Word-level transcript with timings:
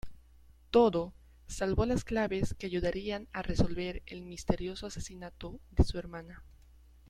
Todo, 0.71 1.13
salvo 1.45 1.85
las 1.85 2.03
claves 2.05 2.55
que 2.57 2.65
ayudarían 2.65 3.27
a 3.33 3.43
resolver 3.43 4.01
el 4.07 4.23
misterioso 4.25 4.87
asesinato 4.87 5.59
de 5.69 5.83
su 5.83 5.99
hermana. 5.99 6.43